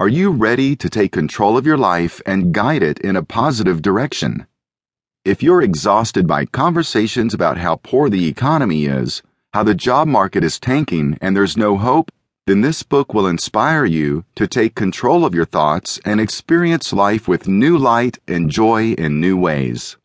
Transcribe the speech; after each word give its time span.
Are 0.00 0.06
you 0.06 0.30
ready 0.30 0.76
to 0.76 0.88
take 0.88 1.10
control 1.10 1.58
of 1.58 1.66
your 1.66 1.76
life 1.76 2.22
and 2.24 2.54
guide 2.54 2.84
it 2.84 3.00
in 3.00 3.16
a 3.16 3.24
positive 3.24 3.82
direction? 3.82 4.46
If 5.24 5.42
you're 5.42 5.60
exhausted 5.60 6.24
by 6.24 6.44
conversations 6.44 7.34
about 7.34 7.58
how 7.58 7.80
poor 7.82 8.08
the 8.08 8.28
economy 8.28 8.84
is, 8.84 9.22
how 9.54 9.64
the 9.64 9.74
job 9.74 10.06
market 10.06 10.44
is 10.44 10.60
tanking, 10.60 11.18
and 11.20 11.36
there's 11.36 11.56
no 11.56 11.76
hope, 11.76 12.12
then 12.46 12.60
this 12.60 12.84
book 12.84 13.12
will 13.12 13.26
inspire 13.26 13.84
you 13.84 14.24
to 14.36 14.46
take 14.46 14.76
control 14.76 15.24
of 15.24 15.34
your 15.34 15.44
thoughts 15.44 15.98
and 16.04 16.20
experience 16.20 16.92
life 16.92 17.26
with 17.26 17.48
new 17.48 17.76
light 17.76 18.20
and 18.28 18.52
joy 18.52 18.92
in 18.92 19.20
new 19.20 19.36
ways. 19.36 19.96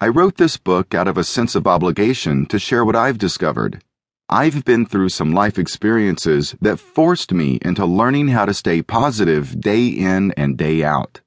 I 0.00 0.08
wrote 0.08 0.38
this 0.38 0.56
book 0.56 0.92
out 0.92 1.06
of 1.06 1.16
a 1.16 1.22
sense 1.22 1.54
of 1.54 1.68
obligation 1.68 2.46
to 2.46 2.58
share 2.58 2.84
what 2.84 2.96
I've 2.96 3.18
discovered. 3.18 3.84
I've 4.28 4.64
been 4.64 4.86
through 4.86 5.10
some 5.10 5.32
life 5.32 5.56
experiences 5.56 6.56
that 6.60 6.80
forced 6.80 7.32
me 7.32 7.60
into 7.62 7.86
learning 7.86 8.28
how 8.28 8.44
to 8.46 8.54
stay 8.54 8.82
positive 8.82 9.60
day 9.60 9.86
in 9.86 10.32
and 10.32 10.58
day 10.58 10.82
out. 10.82 11.20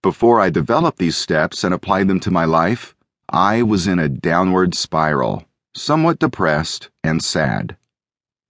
Before 0.00 0.40
I 0.40 0.48
developed 0.48 0.98
these 0.98 1.16
steps 1.16 1.64
and 1.64 1.74
applied 1.74 2.06
them 2.06 2.20
to 2.20 2.30
my 2.30 2.44
life, 2.44 2.94
I 3.28 3.62
was 3.62 3.88
in 3.88 3.98
a 3.98 4.08
downward 4.08 4.76
spiral, 4.76 5.44
somewhat 5.74 6.20
depressed 6.20 6.88
and 7.02 7.20
sad. 7.20 7.76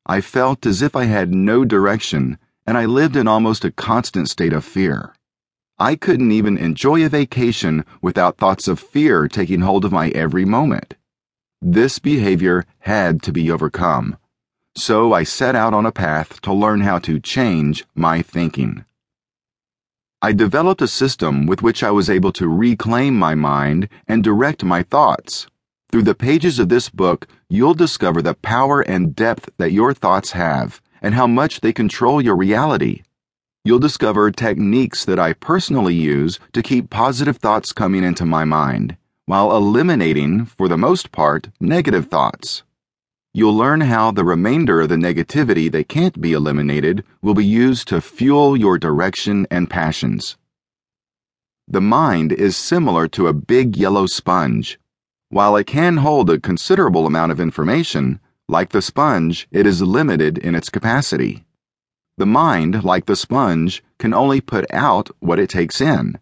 I 0.05 0.21
felt 0.21 0.67
as 0.67 0.83
if 0.83 0.95
I 0.95 1.05
had 1.05 1.33
no 1.33 1.65
direction, 1.65 2.37
and 2.67 2.77
I 2.77 2.85
lived 2.85 3.17
in 3.17 3.27
almost 3.27 3.65
a 3.65 3.71
constant 3.71 4.29
state 4.29 4.53
of 4.53 4.63
fear. 4.63 5.15
I 5.79 5.97
couldn't 5.97 6.33
even 6.33 6.59
enjoy 6.59 7.03
a 7.03 7.09
vacation 7.09 7.87
without 8.03 8.37
thoughts 8.37 8.69
of 8.69 8.79
fear 8.79 9.27
taking 9.27 9.63
hold 9.63 9.87
of 9.87 9.93
my 9.93 10.11
every 10.11 10.45
moment. 10.45 10.97
This 11.63 11.99
behavior 11.99 12.65
had 12.79 13.23
to 13.23 13.33
be 13.33 13.51
overcome. 13.51 14.17
So 14.79 15.13
I 15.13 15.25
set 15.25 15.55
out 15.55 15.75
on 15.75 15.85
a 15.85 15.93
path 15.93 16.41
to 16.41 16.55
learn 16.55 16.81
how 16.81 16.99
to 17.01 17.21
change 17.21 17.85
my 17.95 18.23
thinking. 18.23 18.87
I 20.23 20.33
developed 20.33 20.81
a 20.81 20.89
system 20.89 21.45
with 21.45 21.61
which 21.61 21.83
I 21.83 21.91
was 21.91 22.09
able 22.09 22.33
to 22.33 22.49
reclaim 22.49 23.19
my 23.19 23.35
mind 23.35 23.91
and 24.09 24.25
direct 24.25 24.65
my 24.65 24.83
thoughts. 24.83 25.49
Through 25.93 26.05
the 26.05 26.15
pages 26.15 26.59
of 26.59 26.71
this 26.71 26.89
book, 26.89 27.27
you'll 27.51 27.75
discover 27.75 28.23
the 28.23 28.35
power 28.35 28.81
and 28.81 29.15
depth 29.15 29.51
that 29.59 29.73
your 29.73 29.93
thoughts 29.93 30.31
have 30.31 30.81
and 31.03 31.15
how 31.15 31.27
much 31.27 31.61
they 31.61 31.75
control 31.75 32.23
your 32.23 32.37
reality. 32.37 33.03
You'll 33.67 33.81
discover 33.81 34.31
techniques 34.31 35.05
that 35.05 35.19
I 35.19 35.35
personally 35.35 35.95
use 35.95 36.39
to 36.55 36.63
keep 36.63 36.89
positive 36.89 37.37
thoughts 37.37 37.73
coming 37.75 38.03
into 38.03 38.25
my 38.25 38.47
mind 38.47 38.97
while 39.31 39.57
eliminating, 39.57 40.45
for 40.45 40.67
the 40.67 40.77
most 40.77 41.13
part, 41.13 41.51
negative 41.61 42.09
thoughts. 42.09 42.65
You'll 43.33 43.57
learn 43.57 43.83
how 43.83 44.11
the 44.11 44.25
remainder 44.25 44.81
of 44.81 44.89
the 44.89 44.97
negativity 44.97 45.71
that 45.71 45.89
can't 45.89 46.21
be 46.21 46.33
eliminated 46.33 47.05
will 47.23 47.35
be 47.35 47.45
used 47.45 47.87
to 47.87 48.01
fuel 48.01 48.57
your 48.57 48.77
direction 48.77 49.47
and 49.49 49.71
passions. 49.71 50.37
The 51.69 51.81
mind 51.81 52.33
is 52.33 52.57
similar 52.57 53.07
to 53.11 53.29
a 53.29 53.33
big 53.33 53.77
yellow 53.77 54.07
sponge. 54.07 54.81
While 55.29 55.55
it 55.55 55.69
can 55.69 55.99
hold 55.99 56.29
a 56.29 56.41
considerable 56.41 57.07
amount 57.07 57.31
of 57.31 57.39
information, 57.39 58.19
like 58.49 58.71
the 58.71 58.83
sponge, 58.83 59.47
it 59.53 59.65
is 59.65 59.81
limited 59.81 60.39
in 60.39 60.57
its 60.57 60.71
capacity. 60.71 61.45
The 62.19 62.27
mind, 62.27 62.83
like 62.83 63.07
the 63.07 63.15
sponge, 63.15 63.85
can 63.97 64.13
only 64.13 64.41
put 64.41 64.67
out 64.73 65.09
what 65.21 65.39
it 65.39 65.51
takes 65.51 65.81
in 65.81 66.19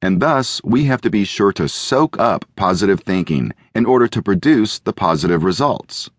and 0.00 0.20
thus 0.20 0.62
we 0.62 0.84
have 0.84 1.00
to 1.00 1.10
be 1.10 1.24
sure 1.24 1.52
to 1.52 1.68
soak 1.68 2.18
up 2.18 2.44
positive 2.56 3.00
thinking 3.00 3.52
in 3.74 3.84
order 3.86 4.08
to 4.08 4.22
produce 4.22 4.78
the 4.78 4.92
positive 4.92 5.44
results. 5.44 6.10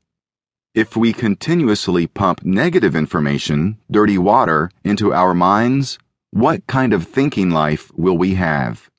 If 0.75 0.95
we 0.95 1.13
continuously 1.13 2.07
pump 2.07 2.43
negative 2.45 2.95
information, 2.95 3.77
dirty 3.89 4.17
water, 4.17 4.69
into 4.83 5.13
our 5.13 5.33
minds, 5.33 5.97
what 6.31 6.67
kind 6.67 6.93
of 6.93 7.07
thinking 7.07 7.49
life 7.49 7.91
will 7.95 8.17
we 8.17 8.35
have? 8.35 8.89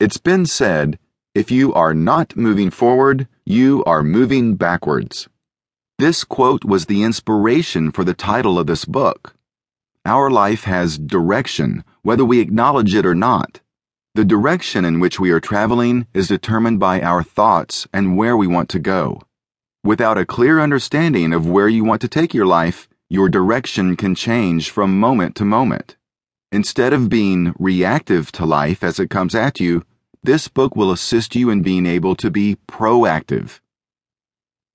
It's 0.00 0.18
been 0.18 0.46
said 0.46 0.98
if 1.34 1.50
you 1.50 1.72
are 1.72 1.94
not 1.94 2.36
moving 2.36 2.70
forward, 2.70 3.28
you 3.46 3.82
are 3.84 4.02
moving 4.02 4.56
backwards. 4.56 5.28
This 5.98 6.24
quote 6.24 6.64
was 6.64 6.86
the 6.86 7.04
inspiration 7.04 7.92
for 7.92 8.04
the 8.04 8.12
title 8.12 8.58
of 8.58 8.66
this 8.66 8.84
book. 8.84 9.34
Our 10.04 10.30
life 10.30 10.64
has 10.64 10.98
direction, 10.98 11.84
whether 12.02 12.24
we 12.24 12.40
acknowledge 12.40 12.94
it 12.94 13.06
or 13.06 13.14
not. 13.14 13.60
The 14.14 14.24
direction 14.24 14.84
in 14.84 15.00
which 15.00 15.18
we 15.18 15.30
are 15.30 15.40
traveling 15.40 16.06
is 16.12 16.28
determined 16.28 16.80
by 16.80 17.00
our 17.00 17.22
thoughts 17.22 17.86
and 17.92 18.16
where 18.16 18.36
we 18.36 18.46
want 18.46 18.68
to 18.70 18.78
go. 18.78 19.22
Without 19.84 20.18
a 20.18 20.26
clear 20.26 20.60
understanding 20.60 21.32
of 21.32 21.48
where 21.48 21.68
you 21.68 21.84
want 21.84 22.00
to 22.02 22.08
take 22.08 22.34
your 22.34 22.46
life, 22.46 22.88
your 23.08 23.28
direction 23.28 23.96
can 23.96 24.14
change 24.14 24.70
from 24.70 24.98
moment 24.98 25.36
to 25.36 25.44
moment. 25.44 25.96
Instead 26.50 26.92
of 26.92 27.08
being 27.08 27.54
reactive 27.58 28.30
to 28.32 28.44
life 28.44 28.84
as 28.84 29.00
it 29.00 29.08
comes 29.08 29.34
at 29.34 29.60
you, 29.60 29.84
this 30.22 30.48
book 30.48 30.76
will 30.76 30.92
assist 30.92 31.34
you 31.34 31.50
in 31.50 31.62
being 31.62 31.86
able 31.86 32.14
to 32.16 32.30
be 32.30 32.56
proactive. 32.68 33.60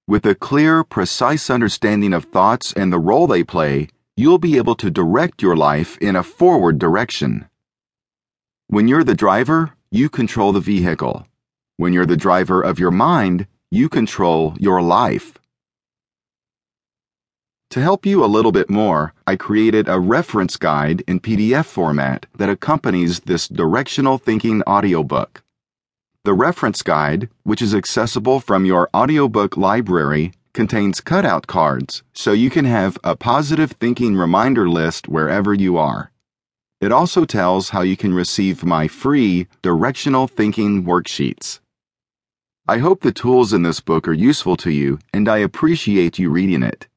With 0.07 0.25
a 0.25 0.35
clear, 0.35 0.83
precise 0.83 1.49
understanding 1.49 2.13
of 2.13 2.25
thoughts 2.25 2.73
and 2.73 2.91
the 2.91 2.99
role 2.99 3.27
they 3.27 3.43
play, 3.43 3.89
you'll 4.19 4.39
be 4.39 4.57
able 4.57 4.73
to 4.73 4.89
direct 4.89 5.43
your 5.43 5.55
life 5.55 5.95
in 5.99 6.15
a 6.15 6.23
forward 6.23 6.79
direction. 6.79 7.47
When 8.65 8.87
you're 8.87 9.03
the 9.03 9.13
driver, 9.13 9.73
you 9.91 10.09
control 10.09 10.51
the 10.51 10.59
vehicle. 10.59 11.27
When 11.77 11.93
you're 11.93 12.07
the 12.07 12.17
driver 12.17 12.63
of 12.63 12.79
your 12.79 12.89
mind, 12.89 13.45
you 13.69 13.87
control 13.87 14.55
your 14.59 14.81
life. 14.81 15.37
To 17.69 17.79
help 17.79 18.07
you 18.07 18.25
a 18.25 18.33
little 18.35 18.51
bit 18.51 18.71
more, 18.71 19.13
I 19.27 19.35
created 19.35 19.87
a 19.87 19.99
reference 19.99 20.57
guide 20.57 21.03
in 21.05 21.19
PDF 21.19 21.65
format 21.65 22.25
that 22.37 22.49
accompanies 22.49 23.19
this 23.19 23.47
directional 23.47 24.17
thinking 24.17 24.63
audiobook. 24.63 25.43
The 26.23 26.33
reference 26.33 26.81
guide, 26.81 27.29
which 27.43 27.61
is 27.61 27.75
accessible 27.75 28.39
from 28.39 28.65
your 28.65 28.89
audiobook 28.95 29.57
library, 29.57 30.33
contains 30.57 31.01
cutout 31.01 31.45
cards 31.45 32.01
so 32.13 32.31
you 32.31 32.49
can 32.49 32.65
have 32.65 32.97
a 33.03 33.15
positive 33.15 33.73
thinking 33.73 34.15
reminder 34.15 34.67
list 34.67 35.07
wherever 35.07 35.53
you 35.53 35.77
are. 35.77 36.11
It 36.81 36.91
also 36.91 37.25
tells 37.25 37.69
how 37.69 37.83
you 37.83 37.95
can 37.95 38.11
receive 38.11 38.65
my 38.65 38.87
free 38.87 39.45
directional 39.61 40.27
thinking 40.27 40.83
worksheets. 40.83 41.59
I 42.67 42.79
hope 42.79 43.01
the 43.01 43.11
tools 43.11 43.53
in 43.53 43.61
this 43.61 43.81
book 43.81 44.07
are 44.07 44.25
useful 44.31 44.57
to 44.57 44.71
you 44.71 44.97
and 45.13 45.29
I 45.29 45.37
appreciate 45.37 46.17
you 46.17 46.31
reading 46.31 46.63
it. 46.63 46.87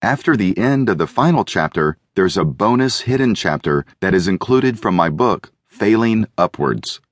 After 0.00 0.34
the 0.34 0.56
end 0.56 0.88
of 0.88 0.96
the 0.96 1.06
final 1.06 1.44
chapter, 1.44 1.98
there's 2.14 2.38
a 2.38 2.44
bonus 2.46 3.02
hidden 3.02 3.34
chapter 3.34 3.84
that 4.00 4.14
is 4.14 4.28
included 4.28 4.80
from 4.80 4.96
my 4.96 5.10
book, 5.10 5.52
Failing 5.66 6.26
Upwards. 6.38 7.02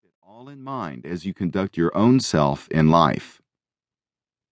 Keep 0.00 0.10
it 0.10 0.14
all 0.22 0.48
in 0.48 0.62
mind 0.62 1.04
as 1.04 1.26
you 1.26 1.34
conduct 1.34 1.76
your 1.76 1.90
own 1.96 2.20
self 2.20 2.68
in 2.68 2.88
life. 2.88 3.42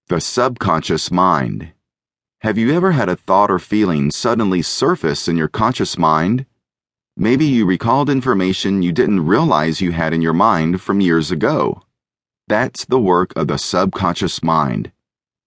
The 0.08 0.20
subconscious 0.20 1.12
mind. 1.12 1.72
Have 2.40 2.58
you 2.58 2.72
ever 2.74 2.90
had 2.90 3.08
a 3.08 3.16
thought 3.16 3.50
or 3.50 3.60
feeling 3.60 4.10
suddenly 4.10 4.60
surface 4.60 5.28
in 5.28 5.36
your 5.36 5.48
conscious 5.48 5.96
mind? 5.96 6.44
Maybe 7.16 7.46
you 7.46 7.64
recalled 7.64 8.10
information 8.10 8.82
you 8.82 8.90
didn't 8.90 9.24
realize 9.24 9.80
you 9.80 9.92
had 9.92 10.12
in 10.12 10.20
your 10.20 10.32
mind 10.32 10.80
from 10.82 11.00
years 11.00 11.30
ago. 11.30 11.82
That's 12.48 12.84
the 12.84 12.98
work 12.98 13.32
of 13.36 13.46
the 13.46 13.58
subconscious 13.58 14.42
mind. 14.42 14.90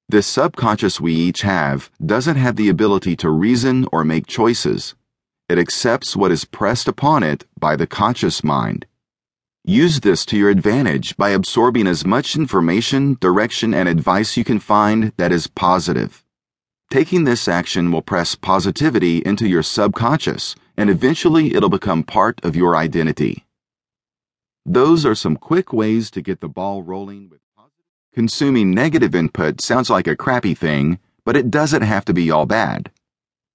This 0.08 0.26
subconscious 0.26 1.02
we 1.02 1.14
each 1.14 1.42
have 1.42 1.92
doesn't 2.04 2.38
have 2.38 2.56
the 2.56 2.70
ability 2.70 3.18
to 3.18 3.30
reason 3.30 3.86
or 3.92 4.06
make 4.06 4.26
choices. 4.26 4.96
It 5.50 5.60
accepts 5.60 6.16
what 6.16 6.32
is 6.32 6.46
pressed 6.46 6.88
upon 6.88 7.24
it 7.24 7.46
by 7.60 7.76
the 7.76 7.88
conscious 7.88 8.44
mind. 8.44 8.86
Use 9.68 10.02
this 10.02 10.28
to 10.28 10.38
your 10.38 10.52
advantage 10.52 11.18
by 11.18 11.32
absorbing 11.32 11.88
as 11.88 12.06
much 12.06 12.36
information, 12.36 13.18
direction, 13.20 13.74
and 13.74 13.90
advice 13.90 14.38
you 14.38 14.44
can 14.44 14.60
find 14.60 15.12
that 15.18 15.32
is 15.32 15.48
positive. 15.48 16.24
Taking 16.92 17.24
this 17.24 17.48
action 17.48 17.92
will 17.92 18.04
press 18.04 18.36
positivity 18.36 19.24
into 19.26 19.48
your 19.48 19.64
subconscious, 19.64 20.56
and 20.78 20.88
eventually 20.88 21.56
it'll 21.56 21.70
become 21.70 22.04
part 22.04 22.40
of 22.46 22.56
your 22.56 22.76
identity. 22.76 23.44
Those 24.68 25.04
are 25.04 25.16
some 25.16 25.36
quick 25.36 25.74
ways 25.74 26.12
to 26.12 26.22
get 26.22 26.42
the 26.42 26.48
ball 26.48 26.84
rolling 26.84 27.28
with 27.28 27.42
positive. 27.58 27.86
Consuming 28.14 28.70
negative 28.70 29.16
input 29.16 29.62
sounds 29.62 29.90
like 29.90 30.06
a 30.06 30.16
crappy 30.16 30.54
thing, 30.54 31.00
but 31.26 31.36
it 31.36 31.50
doesn't 31.50 31.82
have 31.82 32.06
to 32.06 32.14
be 32.14 32.30
all 32.30 32.46
bad. 32.46 32.92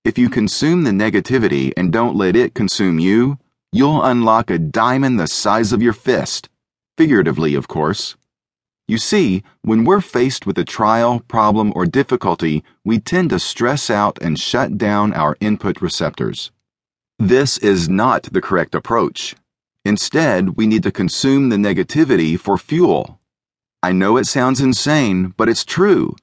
If 0.04 0.18
you 0.18 0.28
consume 0.28 0.82
the 0.82 0.90
negativity 0.90 1.72
and 1.76 1.92
don't 1.92 2.16
let 2.16 2.34
it 2.34 2.52
consume 2.52 2.98
you, 2.98 3.38
you'll 3.72 4.02
unlock 4.02 4.50
a 4.50 4.58
diamond 4.58 5.18
the 5.18 5.26
size 5.26 5.72
of 5.72 5.82
your 5.82 5.92
fist. 5.92 6.48
Figuratively, 6.96 7.54
of 7.54 7.68
course. 7.68 8.16
You 8.88 8.98
see, 8.98 9.44
when 9.62 9.84
we're 9.84 10.00
faced 10.00 10.46
with 10.46 10.58
a 10.58 10.64
trial, 10.64 11.20
problem, 11.28 11.72
or 11.76 11.86
difficulty, 11.86 12.64
we 12.84 12.98
tend 12.98 13.30
to 13.30 13.38
stress 13.38 13.88
out 13.88 14.18
and 14.20 14.38
shut 14.38 14.76
down 14.76 15.12
our 15.12 15.36
input 15.40 15.80
receptors. 15.80 16.50
This 17.18 17.56
is 17.58 17.88
not 17.88 18.24
the 18.24 18.40
correct 18.40 18.74
approach. 18.74 19.36
Instead, 19.84 20.56
we 20.56 20.66
need 20.66 20.82
to 20.82 20.90
consume 20.90 21.48
the 21.48 21.56
negativity 21.56 22.38
for 22.38 22.58
fuel. 22.58 23.20
I 23.82 23.92
know 23.92 24.16
it 24.16 24.26
sounds 24.26 24.60
insane, 24.60 25.34
but 25.36 25.48
it's 25.48 25.64
true. 25.64 26.16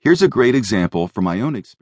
Here's 0.00 0.22
a 0.22 0.28
great 0.28 0.54
example 0.54 1.08
from 1.08 1.24
my 1.24 1.40
own 1.40 1.54
experience. 1.54 1.76